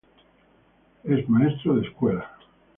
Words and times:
Es 1.03 1.29
maestro 1.29 1.75
de 1.75 1.85
escuela. 1.87 2.27